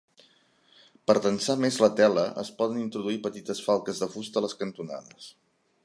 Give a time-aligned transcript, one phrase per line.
[1.09, 5.31] Per tensar més la tela es poden introduir petites falques de fusta a les cantonades.